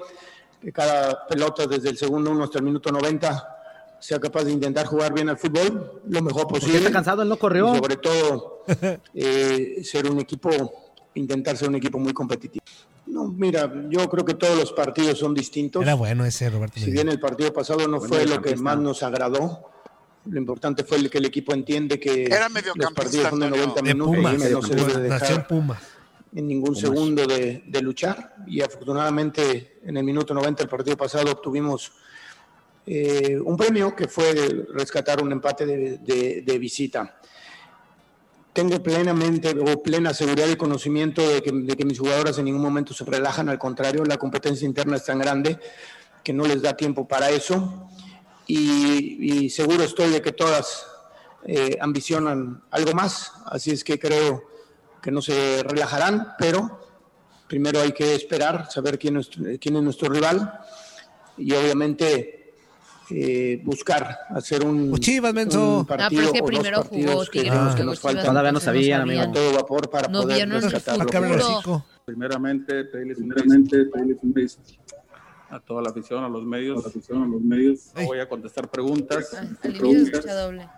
que 0.61 0.71
cada 0.71 1.27
pelota 1.27 1.67
desde 1.67 1.89
el 1.89 1.97
segundo 1.97 2.31
uno 2.31 2.45
hasta 2.45 2.59
el 2.59 2.65
minuto 2.65 2.93
90 2.93 3.57
sea 3.99 4.21
capaz 4.21 4.45
de 4.45 4.53
intentar 4.53 4.87
jugar 4.87 5.15
bien 5.15 5.29
al 5.31 5.39
fútbol 5.39 6.03
lo 6.07 6.23
mejor 6.23 6.43
¿Por 6.43 6.55
qué 6.55 6.61
posible. 6.61 6.79
está 6.79 6.93
cansado? 6.93 7.23
Él 7.23 7.29
no 7.29 7.39
corrió. 7.39 7.75
Y 7.75 7.79
sobre 7.79 7.97
todo, 7.97 8.65
eh, 9.15 9.81
ser 9.83 10.11
un 10.11 10.21
equipo, 10.21 10.51
intentar 11.15 11.57
ser 11.57 11.69
un 11.69 11.77
equipo 11.77 11.99
muy 11.99 12.13
competitivo. 12.13 12.65
No, 13.17 13.29
mira, 13.29 13.73
yo 13.89 14.09
creo 14.11 14.25
que 14.27 14.35
todos 14.35 14.59
los 14.59 14.73
partidos 14.73 15.19
son 15.19 15.33
distintos. 15.33 15.83
Era 15.83 15.95
bueno 15.95 16.25
ese 16.27 16.51
Roberto 16.51 16.79
Si 16.79 16.91
bien 16.91 17.09
el 17.09 17.19
partido 17.19 17.51
pasado 17.53 17.89
no 17.89 17.99
Bueno, 17.99 18.15
fue 18.15 18.27
lo 18.27 18.43
que 18.43 18.55
más 18.57 18.77
nos 18.79 19.03
agradó, 19.03 19.71
lo 20.27 20.39
importante 20.39 20.85
fue 20.85 20.99
el 20.99 21.09
que 21.09 21.17
el 21.19 21.25
equipo 21.25 21.55
entiende 21.55 21.99
que 21.99 22.25
Era 22.25 22.49
los 22.75 22.93
partidos 22.93 23.31
son 23.31 23.41
de 23.41 23.47
Antonio. 23.47 23.67
90 23.69 23.81
De 23.83 23.95
minutos 23.95 24.17
Pumas. 24.17 24.35
y 24.35 24.53
no 24.53 24.63
se 24.63 24.75
debe 24.75 25.03
dejar 25.09 25.47
Pumas. 25.47 25.79
en 26.35 26.47
ningún 26.47 26.77
segundo 26.77 27.27
de, 27.27 27.65
de 27.67 27.81
luchar 27.81 28.35
y 28.47 28.61
afortunadamente 28.61 29.79
en 29.85 29.97
el 29.97 30.05
minuto 30.05 30.35
90 30.35 30.63
del 30.65 30.69
partido 30.69 30.97
pasado 30.97 31.33
obtuvimos 31.33 31.93
eh, 32.87 33.39
un 33.43 33.57
premio 33.57 33.97
que 33.97 34.09
fue 34.09 34.67
rescatar 34.75 35.23
un 35.23 35.33
empate 35.33 35.65
de, 35.65 35.99
de- 35.99 36.43
de 36.43 36.59
visita. 36.59 37.19
Tengo 38.57 38.83
plenamente 38.83 39.51
o 39.51 39.83
plena 39.83 40.15
seguridad 40.15 40.49
y 40.49 40.57
conocimiento 40.57 41.21
de 41.21 41.43
que, 41.43 41.53
de 41.53 41.77
que 41.77 41.85
mis 41.85 41.99
jugadoras 41.99 42.39
en 42.39 42.47
ningún 42.47 42.63
momento 42.63 42.95
se 42.95 43.05
relajan, 43.05 43.51
al 43.51 43.59
contrario, 43.59 44.03
la 44.07 44.17
competencia 44.17 44.65
interna 44.65 44.97
es 44.97 45.05
tan 45.05 45.19
grande 45.19 45.59
que 46.25 46.33
no 46.33 46.47
les 46.47 46.63
da 46.63 46.75
tiempo 46.75 47.07
para 47.07 47.29
eso. 47.29 47.91
Y, 48.47 49.45
y 49.45 49.51
seguro 49.51 49.85
estoy 49.85 50.09
de 50.09 50.23
que 50.23 50.33
todas 50.33 50.87
eh, 51.45 51.77
ambicionan 51.83 52.63
algo 52.71 52.93
más, 52.95 53.31
así 53.45 53.73
es 53.73 53.85
que 53.85 53.99
creo 53.99 54.45
que 55.03 55.11
no 55.11 55.21
se 55.21 55.63
relajarán, 55.63 56.29
pero 56.39 56.81
primero 57.47 57.83
hay 57.83 57.93
que 57.93 58.15
esperar, 58.15 58.71
saber 58.71 58.99
quién 58.99 59.19
es, 59.19 59.29
quién 59.61 59.77
es 59.77 59.83
nuestro 59.83 60.09
rival 60.09 60.61
y 61.37 61.53
obviamente 61.53 62.36
eh, 63.11 63.61
buscar 63.65 64.19
hacer 64.31 64.65
un, 64.65 64.91
Pues 64.91 65.01
Chivas, 65.01 65.33
menso. 65.35 65.79
un 65.81 65.81
Ah, 65.83 65.85
pero 65.89 65.99
partido 65.99 66.23
es 66.23 66.33
que 66.33 66.39
o 66.39 66.43
dos 66.43 66.49
primero 66.51 66.77
jugó 66.83 66.89
partidos 66.91 67.29
que, 67.31 67.85
nos 67.85 68.01
faltan 68.01 68.25
Todavía 68.27 68.53
no 68.53 68.61
sabían, 68.61 69.11
a 69.11 69.33
todo 69.33 69.53
vapor 69.55 69.91
para 69.91 70.09
No 70.09 70.23
poder 70.23 70.37
vieron 70.37 70.57
el 70.57 70.63
rescatar 70.71 70.97
lo 70.99 71.03
Acá 71.05 71.11
que 71.11 71.17
abre 71.19 71.31
el 71.35 71.41
futuro. 71.41 71.57
hocico. 71.57 71.87
Primeramente, 72.05 72.85
pedirles 72.85 73.19
un 73.19 73.29
primeramente, 73.29 73.85
pedirles 73.87 74.19
un 74.23 74.33
beso 74.33 74.59
a 75.49 75.61
toda 75.61 75.81
la 75.81 75.91
afición, 75.91 76.25
a 76.25 76.29
los 76.29 76.45
medios. 76.45 76.79
A 76.79 76.83
la 76.83 76.89
afición, 76.89 77.23
a 77.23 77.27
los 77.27 77.41
medios. 77.41 77.93
No 77.95 78.05
voy 78.07 78.19
a 78.19 78.29
contestar 78.29 78.69
preguntas. 78.69 79.31
Ah. 79.37 79.47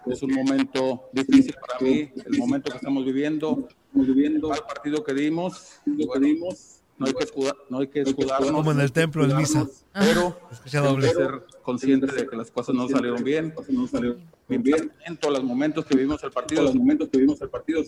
Es 0.07 0.23
un 0.23 0.33
momento 0.35 1.09
difícil 1.13 1.55
para 1.67 1.81
mí, 1.81 2.11
el 2.27 2.39
momento 2.39 2.71
que 2.71 2.77
estamos 2.77 3.05
viviendo. 3.05 3.67
Estamos 3.87 4.07
viviendo 4.09 4.53
el 4.53 4.61
partido 4.61 5.03
que 5.03 5.15
dimos, 5.15 5.81
lo 5.87 6.11
que 6.13 6.21
dimos. 6.21 6.78
No 6.99 7.07
hay 7.07 7.15
que 7.15 7.25
escudar, 7.25 7.57
no 7.71 7.79
hay 7.79 7.87
que 7.87 8.01
escudarnos. 8.01 8.51
Como 8.51 8.73
en 8.73 8.81
el 8.81 8.93
templo, 8.93 9.25
en 9.25 9.37
misa. 9.37 9.67
Pero 9.93 10.37
hay 10.51 10.97
que 10.97 11.09
ser 11.09 11.47
conscientes 11.63 12.15
de 12.15 12.27
que 12.27 12.37
las 12.37 12.51
cosas 12.51 12.75
no 12.75 12.89
salieron 12.89 13.23
bien. 13.23 13.55
No 13.69 13.87
salieron 13.87 14.19
bien, 14.49 14.63
bien. 14.63 14.93
En 15.07 15.17
todos 15.17 15.35
los 15.35 15.45
momentos 15.45 15.85
que 15.85 15.95
vivimos 15.97 16.23
el 16.25 16.33
partido, 16.33 16.63
los 16.65 16.75
momentos 16.75 17.09
que 17.09 17.19
vivimos 17.19 17.41
el 17.41 17.49
partido, 17.49 17.83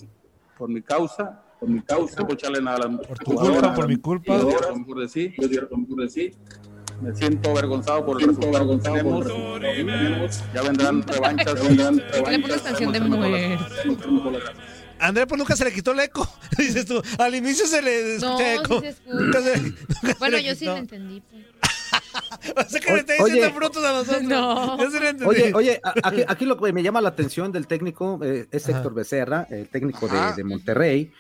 por 0.57 0.69
mi 0.69 0.81
causa, 0.81 1.43
por 1.59 1.69
mi 1.69 1.81
causa, 1.83 2.27
por 2.27 2.39
a 2.47 2.51
la 2.51 2.89
Por 2.89 3.19
tu 3.19 3.35
culpa, 3.35 3.75
por 3.75 3.89
mi 3.89 3.97
culpa. 3.97 4.39
Me 7.03 7.17
siento 7.17 7.51
avergonzado 7.51 8.05
por 8.05 8.21
el 8.21 8.29
resultado 8.29 8.71
que 8.71 8.77
tenemos. 8.77 10.45
Ya 10.55 10.63
vendrán 10.63 11.03
revanchas, 11.03 11.67
vendrán 11.67 12.03
¿Por 12.13 12.25
qué 12.29 12.39
le 12.39 12.61
canción 12.61 12.93
de 12.93 13.01
muerte? 13.01 13.59
André, 15.01 15.27
pues 15.27 15.39
nunca 15.39 15.57
se 15.57 15.65
le 15.65 15.73
quitó 15.73 15.93
el 15.93 16.01
eco. 16.01 16.31
Dices 16.59 16.87
tú, 16.87 17.03
al 17.19 17.35
inicio 17.35 17.67
se 17.67 17.83
le 17.83 18.19
No, 18.19 18.39
escucha 18.39 18.45
sí 18.45 18.61
eco. 18.63 18.81
se 18.81 18.89
escucha. 18.89 19.15
Nunca 19.15 19.43
se- 19.43 19.61
nunca 19.61 19.77
se 20.13 20.15
Bueno, 20.19 20.39
yo 20.39 20.55
sí 20.55 20.65
lo 20.67 20.77
entendí. 20.77 21.23
pues. 21.31 21.45
O 22.57 22.69
sea 22.69 22.81
que 22.81 22.93
le 22.93 22.99
está 23.01 23.15
Oye. 23.23 23.35
diciendo 23.35 23.55
frutos 23.59 23.85
a 23.85 23.93
nosotros. 23.93 24.23
No. 24.23 24.77
Oye, 25.27 25.53
oye, 25.55 25.81
aquí, 26.03 26.23
aquí 26.27 26.45
lo 26.47 26.57
que 26.57 26.73
me 26.73 26.83
llama 26.83 27.01
la 27.01 27.11
atención 27.11 27.53
del 27.53 27.67
técnico 27.67 28.19
eh, 28.23 28.47
es 28.51 28.69
Ajá. 28.69 28.79
Héctor 28.79 28.95
Becerra, 28.95 29.47
el 29.51 29.69
técnico 29.69 30.09
de, 30.09 30.35
de 30.37 30.45
Monterrey, 30.45 31.13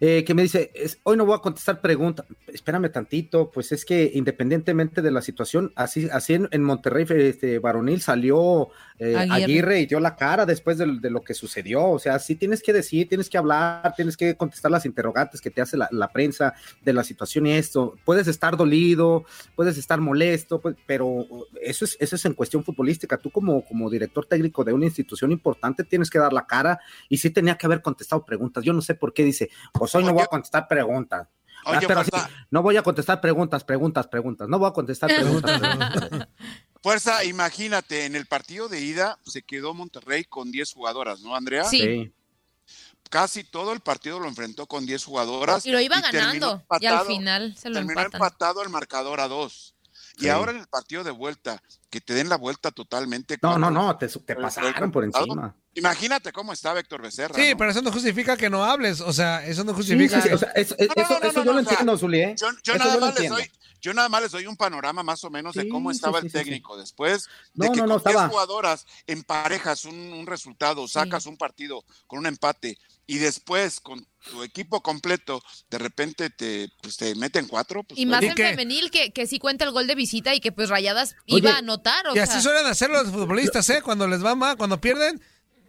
eh, 0.00 0.24
que 0.24 0.34
me 0.34 0.42
dice, 0.42 0.70
es- 0.74 0.98
hoy 1.04 1.16
no 1.16 1.24
voy 1.26 1.36
a 1.36 1.40
contestar 1.40 1.80
preguntas, 1.80 2.26
espérame 2.48 2.90
tantito, 2.90 3.50
pues 3.50 3.72
es 3.72 3.84
que 3.84 4.10
independientemente 4.14 5.02
de 5.02 5.10
la 5.10 5.22
situación, 5.22 5.72
así, 5.76 6.08
así 6.12 6.34
en, 6.34 6.48
en 6.50 6.62
Monterrey 6.62 7.06
este, 7.08 7.58
varonil 7.58 8.00
salió 8.00 8.68
eh, 8.98 9.14
Aguirre. 9.16 9.44
Aguirre. 9.44 9.80
y 9.80 9.86
dio 9.86 10.00
la 10.00 10.16
cara 10.16 10.46
después 10.46 10.78
de, 10.78 10.98
de 11.00 11.10
lo 11.10 11.22
que 11.22 11.34
sucedió, 11.34 11.84
o 11.84 11.98
sea, 11.98 12.18
sí 12.18 12.34
tienes 12.34 12.62
que 12.62 12.72
decir, 12.72 13.08
tienes 13.08 13.28
que 13.28 13.38
hablar, 13.38 13.94
tienes 13.94 14.16
que 14.16 14.36
contestar 14.36 14.70
las 14.70 14.86
interrogantes 14.86 15.40
que 15.40 15.50
te 15.50 15.60
hace 15.60 15.76
la, 15.76 15.88
la 15.90 16.08
prensa 16.08 16.54
de 16.82 16.92
la 16.92 17.04
situación 17.04 17.46
y 17.46 17.52
esto, 17.52 17.96
puedes 18.04 18.26
estar 18.26 18.56
dolido, 18.56 19.24
puedes 19.54 19.76
estar 19.78 20.00
molesto, 20.00 20.60
pues, 20.66 20.76
pero 20.84 21.28
eso 21.62 21.84
es, 21.84 21.96
eso 22.00 22.16
es 22.16 22.24
en 22.24 22.34
cuestión 22.34 22.64
futbolística. 22.64 23.16
Tú 23.18 23.30
como, 23.30 23.64
como 23.64 23.88
director 23.88 24.26
técnico 24.26 24.64
de 24.64 24.72
una 24.72 24.86
institución 24.86 25.30
importante 25.30 25.84
tienes 25.84 26.10
que 26.10 26.18
dar 26.18 26.32
la 26.32 26.44
cara 26.44 26.80
y 27.08 27.18
sí 27.18 27.30
tenía 27.30 27.56
que 27.56 27.66
haber 27.66 27.82
contestado 27.82 28.24
preguntas. 28.24 28.64
Yo 28.64 28.72
no 28.72 28.82
sé 28.82 28.96
por 28.96 29.14
qué 29.14 29.22
dice, 29.22 29.48
pues 29.72 29.94
hoy 29.94 30.02
no 30.02 30.12
voy 30.12 30.24
a 30.24 30.26
contestar 30.26 30.66
preguntas. 30.66 31.28
Ah, 31.64 31.78
Oye, 31.78 31.86
pero 31.86 32.02
no 32.50 32.62
voy 32.62 32.76
a 32.76 32.82
contestar 32.82 33.20
preguntas, 33.20 33.62
preguntas, 33.62 34.08
preguntas. 34.08 34.48
No 34.48 34.58
voy 34.58 34.68
a 34.68 34.72
contestar 34.72 35.08
preguntas. 35.08 35.60
preguntas. 35.60 36.28
fuerza, 36.82 37.22
imagínate, 37.22 38.06
en 38.06 38.16
el 38.16 38.26
partido 38.26 38.68
de 38.68 38.80
ida 38.80 39.20
se 39.24 39.42
quedó 39.42 39.72
Monterrey 39.72 40.24
con 40.24 40.50
10 40.50 40.72
jugadoras, 40.72 41.20
¿no, 41.20 41.36
Andrea? 41.36 41.62
Sí. 41.62 41.78
Sí. 41.78 42.12
Casi 43.08 43.44
todo 43.44 43.72
el 43.72 43.78
partido 43.78 44.18
lo 44.18 44.26
enfrentó 44.26 44.66
con 44.66 44.84
10 44.84 45.04
jugadoras. 45.04 45.64
Y 45.64 45.70
lo 45.70 45.80
iba 45.80 46.00
ganando. 46.00 46.64
Y 46.80 46.86
al 46.86 47.06
final 47.06 47.56
se 47.56 47.68
lo 47.68 47.76
terminó 47.76 48.00
empatan. 48.00 48.20
empatado 48.20 48.62
el 48.64 48.68
marcador 48.68 49.20
a 49.20 49.28
Y 50.18 50.22
Sí. 50.24 50.28
ahora 50.30 50.52
en 50.52 50.58
el 50.58 50.66
partido 50.66 51.04
de 51.04 51.10
vuelta, 51.10 51.60
que 51.90 52.00
te 52.00 52.14
den 52.14 52.28
la 52.28 52.36
vuelta 52.36 52.70
totalmente. 52.70 53.36
No, 53.42 53.58
no, 53.58 53.70
no, 53.70 53.96
te, 53.98 54.08
te 54.08 54.34
pasaron 54.36 54.90
por 54.90 55.04
encima. 55.04 55.54
Imagínate 55.74 56.32
cómo 56.32 56.54
está 56.54 56.78
Héctor 56.78 57.02
Becerra. 57.02 57.34
Sí, 57.34 57.50
¿no? 57.50 57.56
pero 57.58 57.70
eso 57.70 57.82
no 57.82 57.92
justifica 57.92 58.34
que 58.36 58.48
no 58.48 58.64
hables. 58.64 59.02
O 59.02 59.12
sea, 59.12 59.44
eso 59.46 59.62
no 59.62 59.74
justifica. 59.74 60.22
sí, 60.22 60.28
sí, 60.28 60.34
o 60.34 60.38
sea, 60.38 60.48
no, 60.56 60.62
eso, 60.62 60.74
no, 60.78 60.84
no, 60.86 61.28
eso 61.28 61.38
no, 61.40 61.44
yo 61.44 61.52
lo 61.52 61.60
o 61.60 61.62
sea, 61.62 61.70
entiendo, 61.72 61.98
Zuli, 61.98 62.20
¿eh? 62.20 62.34
Yo, 62.38 62.46
yo 62.62 62.74
nada 62.78 62.92
más 62.98 63.00
les 63.00 63.30
entiendo. 63.30 63.36
doy, 63.36 63.50
yo 63.86 63.94
nada 63.94 64.08
más 64.08 64.22
les 64.22 64.32
doy 64.32 64.46
un 64.46 64.56
panorama 64.56 65.02
más 65.02 65.22
o 65.24 65.30
menos 65.30 65.54
de 65.54 65.68
cómo 65.68 65.90
estaba 65.90 66.20
sí, 66.20 66.26
el 66.26 66.32
sí, 66.32 66.38
sí. 66.38 66.44
técnico. 66.44 66.76
Después 66.76 67.28
de 67.54 67.66
No, 67.68 67.72
que 67.72 67.80
no, 67.80 67.86
no, 67.86 67.94
con 67.94 68.02
10 68.02 68.06
estaba- 68.14 68.28
jugadoras 68.28 68.84
emparejas 69.06 69.84
un, 69.84 69.96
un 70.12 70.26
resultado, 70.26 70.86
sacas 70.88 71.26
un 71.26 71.36
partido 71.36 71.84
con 72.06 72.18
un 72.20 72.26
empate 72.26 72.78
y 73.06 73.18
después 73.18 73.80
con 73.80 74.04
tu 74.30 74.42
equipo 74.42 74.82
completo, 74.82 75.40
de 75.70 75.78
repente 75.78 76.28
te, 76.30 76.68
pues, 76.82 76.96
te 76.96 77.14
meten 77.14 77.46
cuatro. 77.46 77.84
Pues, 77.84 77.98
Y 78.00 78.06
más 78.06 78.22
en 78.24 78.34
femenil 78.34 78.90
que, 78.90 79.12
que 79.12 79.26
sí 79.28 79.38
cuenta 79.38 79.64
el 79.64 79.70
gol 79.70 79.86
de 79.86 79.94
visita 79.94 80.34
y 80.34 80.40
que 80.40 80.50
pues 80.50 80.68
Rayadas 80.68 81.14
Oye, 81.28 81.38
iba 81.38 81.52
a 81.52 81.58
anotar. 81.58 82.08
O 82.08 82.16
Y 82.16 82.18
así 82.18 82.40
suelen 82.42 82.66
hacer 82.66 82.90
los 82.90 83.08
futbolistas, 83.08 83.70
¿eh? 83.70 83.80
Cuando 83.82 84.08
les 84.08 84.24
va 84.24 84.34
mal, 84.34 84.56
cuando 84.56 84.80
pierden, 84.80 85.22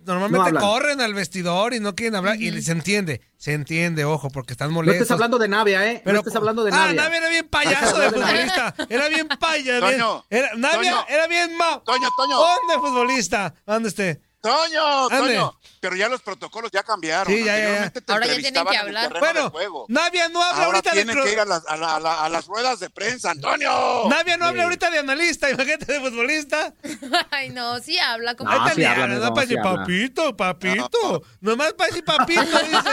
normalmente 0.06 0.60
corren 0.60 1.01
al 1.01 1.13
vestidor 1.13 1.74
y 1.74 1.80
no 1.80 1.96
quieren 1.96 2.16
hablar. 2.16 2.39
Y 2.42 2.62
se 2.62 2.72
entiende, 2.72 3.22
se 3.38 3.54
entiende, 3.54 4.06
ojo, 4.06 4.30
porque 4.30 4.54
están 4.54 4.70
No 4.70 4.75
molestos. 4.75 5.01
estés 5.01 5.12
hablando 5.12 5.38
de 5.38 5.48
Navia, 5.48 5.92
¿eh? 5.92 6.01
Pero- 6.04 6.16
no 6.16 6.20
estés 6.20 6.36
hablando 6.36 6.63
de 6.63 6.72
Ah, 6.72 6.75
Navia. 6.88 7.01
Navia 7.04 7.18
era 7.18 7.30
bien 7.30 7.48
payaso 7.50 8.00
de 8.00 8.10
futbolista. 8.12 8.75
Era 8.89 9.08
bien 9.10 9.27
payaso. 9.27 9.86
Toño, 9.86 10.25
era, 10.30 10.50
Navia 10.56 10.92
Toño. 10.92 11.06
era 11.10 11.27
bien 11.27 11.58
ma. 11.58 11.82
Toño, 11.84 12.08
Toño. 12.16 12.36
¿Dónde 12.38 12.88
futbolista? 12.88 13.54
¿Dónde 13.66 13.89
esté? 13.89 14.22
Toño, 14.50 15.10
Ande. 15.10 15.36
Toño. 15.36 15.60
Pero 15.80 15.96
ya 15.96 16.10
los 16.10 16.22
protocolos 16.22 16.72
ya 16.72 16.82
cambiaron. 16.84 17.32
Sí, 17.32 17.44
ya, 17.44 17.58
ya, 17.58 17.89
te 17.92 18.12
Ahora 18.12 18.25
ya 18.25 18.36
tienen 18.38 18.66
que 18.66 18.77
hablar. 18.77 19.13
de 19.13 19.20
Bueno. 19.20 19.86
Navia 19.89 20.27
no 20.30 20.42
habla 20.42 20.56
Ahora 20.66 20.77
ahorita 20.80 20.89
de 20.92 20.96
tienen 21.04 21.16
cro- 21.18 21.24
que 21.24 21.32
ir 21.34 21.39
a 21.39 21.46
las, 21.46 21.66
a 21.68 21.77
la- 21.77 21.96
a 21.96 22.00
la- 22.00 22.25
a 22.25 22.30
las 22.30 22.46
ruedas 22.48 22.80
de 22.80 22.89
prensa, 22.89 23.32
Antonio. 23.32 23.70
Navia 24.10 24.38
no 24.38 24.46
habla 24.46 24.63
ahorita 24.63 24.89
de 24.89 25.00
analista, 25.00 25.50
imagínate 25.51 25.94
de 25.94 26.00
futbolista. 26.00 26.74
Ay, 27.32 27.50
no, 27.50 27.80
sí 27.80 27.98
habla 28.00 28.36
como. 28.36 28.50
Ahorita 28.51 28.74
sí 28.74 28.80
ni 28.82 28.86
habla, 28.86 29.08
no 29.08 29.34
para 29.34 29.48
sí 29.48 29.54
decir 29.54 29.60
habla. 29.66 29.82
papito, 29.82 30.36
papito. 30.36 31.24
Nomás 31.42 31.74
para 31.74 31.88
decir 31.89 32.04
papito, 32.04 32.42
dice. 32.42 32.89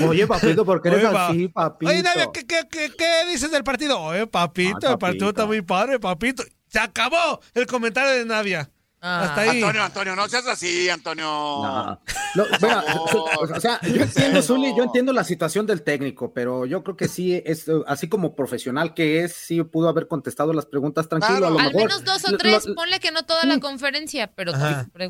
Oye, 0.08 0.26
papito, 0.26 0.64
¿por 0.64 0.80
qué 0.82 0.88
eres 0.88 1.04
Oye, 1.04 1.18
así, 1.18 1.48
papito? 1.48 1.90
Oye, 1.90 2.02
Navia, 2.02 2.28
¿qué, 2.32 2.46
qué, 2.46 2.62
qué, 2.70 2.92
qué 2.96 3.24
dices 3.28 3.50
del 3.50 3.64
partido? 3.64 4.00
Oye, 4.00 4.26
papito, 4.26 4.86
Ay, 4.86 4.92
el 4.92 4.98
partido 4.98 5.28
está 5.30 5.42
papito. 5.42 5.46
muy 5.48 5.62
padre, 5.62 5.98
papito. 5.98 6.44
Se 6.68 6.78
acabó 6.78 7.40
el 7.54 7.66
comentario 7.66 8.12
de 8.12 8.24
Navia. 8.24 8.70
Ah. 9.06 9.24
Hasta 9.24 9.40
ahí. 9.42 9.60
Antonio, 9.62 9.82
Antonio, 9.82 10.16
no 10.16 10.28
seas 10.28 10.46
así, 10.46 10.88
Antonio. 10.88 11.24
No. 11.26 12.00
No, 12.36 12.44
bueno, 12.58 12.82
favor. 13.06 13.52
o 13.54 13.60
sea, 13.60 13.78
yo 13.82 14.02
entiendo, 14.02 14.40
Zuli, 14.42 14.74
yo 14.76 14.82
entiendo 14.84 15.12
la 15.12 15.24
situación 15.24 15.66
del 15.66 15.82
técnico, 15.82 16.32
pero 16.32 16.64
yo 16.64 16.82
creo 16.82 16.96
que 16.96 17.06
sí, 17.06 17.40
es 17.44 17.66
así 17.86 18.08
como 18.08 18.34
profesional 18.34 18.94
que 18.94 19.22
es, 19.22 19.34
sí 19.34 19.62
pudo 19.62 19.88
haber 19.90 20.08
contestado 20.08 20.52
las 20.54 20.64
preguntas 20.66 21.06
tranquilo, 21.08 21.36
Claro. 21.38 21.46
a 21.46 21.50
lo 21.50 21.58
Al 21.58 21.66
mejor. 21.66 21.82
menos 21.82 22.04
dos 22.04 22.24
o 22.32 22.36
tres, 22.38 22.64
lo- 22.66 22.74
ponle 22.74 22.98
que 22.98 23.12
no 23.12 23.24
toda 23.24 23.44
la 23.44 23.60
conferencia, 23.60 24.32
pero 24.34 24.52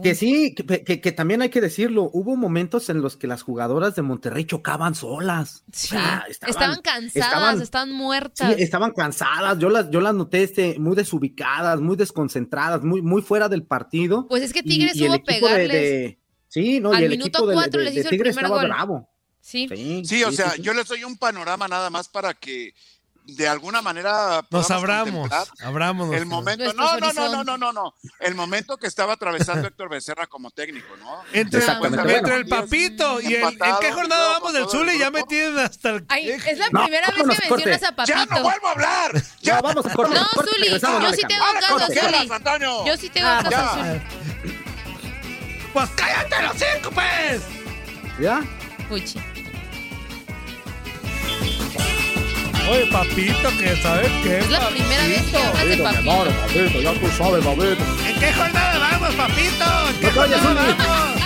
que 0.02 0.14
sí, 0.16 0.54
que, 0.54 0.82
que- 0.84 1.00
que 1.00 1.12
también 1.12 1.40
hay 1.42 1.48
que 1.50 1.60
decirlo, 1.60 2.10
hubo 2.12 2.36
momentos 2.36 2.88
en 2.90 3.00
los 3.00 3.16
que 3.16 3.26
las 3.28 3.42
jugadoras 3.42 3.94
de 3.94 4.02
Monterrey 4.02 4.44
chocaban 4.44 4.94
solas. 4.96 5.62
O 5.68 5.70
Sí. 5.72 5.86
sea, 5.88 6.24
estaban, 6.28 6.80
cansadas, 6.82 7.14
estaban- 7.14 7.62
estaban 7.62 7.88
Sí, 7.90 7.94
muertas. 7.94 8.54
estaban 8.58 8.92
cansadas, 8.92 9.58
yo 9.58 9.70
las, 9.70 9.88
yo 9.90 10.00
las 10.00 10.14
noté 10.14 10.42
este, 10.42 10.78
muy 10.80 10.96
desubicadas, 10.96 11.80
muy 11.80 11.96
desconcentradas, 11.96 12.82
muy, 12.82 13.00
muy 13.00 13.22
fuera 13.22 13.48
del 13.48 13.62
partido. 13.62 13.83
Pues 14.28 14.42
es 14.42 14.52
que 14.52 14.62
Tigres 14.62 14.96
y 14.96 15.04
el 15.04 15.10
hubo 15.10 15.24
pegarles. 15.24 15.68
de- 15.72 16.18
sí, 16.48 16.80
no, 16.80 16.92
Al 16.92 17.02
y 17.02 17.04
el 17.04 17.10
minuto 17.10 17.38
equipo 17.38 17.52
cuatro 17.52 17.80
de- 17.80 17.84
les 17.86 17.94
de 17.94 18.00
hizo 18.00 18.08
el 18.08 18.16
Tigres 18.16 18.34
primer 18.36 18.44
estaba 18.44 18.60
gol. 18.62 18.70
bravo. 18.70 19.08
Sí. 19.40 19.68
Sí, 19.68 20.02
Sí, 20.04 20.24
o 20.24 20.32
sea, 20.32 20.50
sí, 20.50 20.56
sí. 20.56 20.62
yo 20.62 20.72
les 20.72 20.86
doy 20.88 21.04
un 21.04 21.16
panorama 21.18 21.68
nada 21.68 21.90
más 21.90 22.08
para 22.08 22.32
que 22.34 22.72
de 23.26 23.49
alguna 23.49 23.81
manera 23.81 24.45
Nos 24.50 24.71
abramos, 24.71 25.31
abrámonos. 25.62 26.14
el 26.14 26.26
momento. 26.26 26.73
No, 26.75 26.99
no, 26.99 27.12
no, 27.12 27.28
no, 27.28 27.45
no, 27.45 27.57
no, 27.57 27.73
no. 27.73 27.95
El 28.21 28.35
momento 28.35 28.76
que 28.76 28.87
estaba 28.87 29.14
atravesando 29.14 29.66
Héctor 29.66 29.88
Becerra 29.88 30.26
como 30.26 30.50
técnico, 30.50 30.95
¿no? 30.99 31.23
Entre, 31.33 31.61
Exactamente. 31.61 32.00
entre 32.02 32.21
Bueno. 32.21 32.37
el 32.37 32.47
papito 32.47 33.21
y 33.23 33.35
el. 33.35 33.43
¿En 33.45 33.59
qué 33.81 33.93
jornada 33.93 34.28
vamos 34.35 34.52
del 34.52 34.69
Zuli? 34.69 34.99
Ya 34.99 35.11
me 35.11 35.23
tienen 35.25 35.59
hasta 35.59 35.90
el. 35.90 36.04
Ay, 36.09 36.31
es 36.31 36.59
la 36.59 36.69
No, 36.71 36.83
primera 36.83 37.07
vez 37.09 37.38
que 37.40 37.49
corte. 37.49 37.66
mencionas 37.71 37.83
a 37.83 38.04
¡Ya 38.04 38.14
Papito. 38.14 38.35
no 38.37 38.43
vuelvo 38.43 38.69
a 38.69 38.71
hablar! 38.73 39.23
¡Ya! 39.40 39.57
No, 39.57 39.62
vamos, 39.62 39.87
corte, 39.95 40.14
No, 40.14 40.28
corte, 40.35 40.50
Zuli, 40.54 40.69
yo 40.69 40.75
sí 41.12 41.23
tengo 41.26 41.45
¡Ahora 41.45 41.61
caso, 41.61 41.78
Zuli. 41.87 42.87
Yo 42.87 42.97
sí 42.99 43.09
tengo 43.11 43.28
Ah, 43.28 43.40
caso, 43.43 43.50
ya. 43.50 43.85
Zuli. 43.85 44.59
Pues 45.73 45.90
cállate 45.97 46.43
los 46.43 46.52
cinco, 46.57 46.90
pues. 46.90 47.43
¿Ya? 48.21 48.43
Puchi. 48.88 49.19
Oye, 52.71 52.87
papito, 52.87 53.49
que 53.59 53.76
sabes 53.76 54.11
qué. 54.23 54.38
Es 54.38 54.50
la 54.50 54.68
primera 54.68 55.06
vez 55.06 55.23
que 55.30 55.37
hablas 55.37 55.68
de 55.68 55.76
Papito, 55.76 56.11
amor, 56.11 56.28
Papito. 56.28 56.80
ya 56.80 56.92
tú 56.94 57.09
sabes, 57.18 57.44
papito. 57.44 57.85
¿En 58.09 58.21
qué 58.21 58.33
jornada 58.33 58.78
vamos, 58.78 59.14
papito? 59.14 59.64
¿En 59.90 60.00
qué 60.00 60.06
No 60.06 60.12
jornada 60.12 60.76
vamos? 60.78 61.23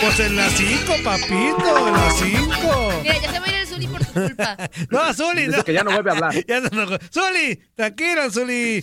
Pues 0.00 0.18
en 0.20 0.36
las 0.36 0.52
cinco, 0.54 0.94
papito, 1.04 1.86
en 1.88 1.92
las 1.94 2.16
cinco. 2.18 2.92
Mira, 3.02 3.18
ya 3.22 3.30
se 3.32 3.38
va 3.38 3.46
a 3.46 3.48
ir 3.50 3.54
el 3.54 3.66
Zuli 3.68 3.86
por 3.86 4.04
tu 4.04 4.12
culpa. 4.12 4.56
No, 4.90 5.14
Zuli, 5.14 5.46
Dice 5.46 5.58
no. 5.58 5.64
que 5.64 5.72
ya 5.72 5.84
no 5.84 5.92
vuelve 5.92 6.10
a 6.10 6.14
hablar. 6.14 6.34
Ya 6.48 6.60
se 6.60 6.66
enojó. 6.66 6.98
Zuli, 7.14 7.60
tranquilo, 7.76 8.28
Zuli. 8.30 8.82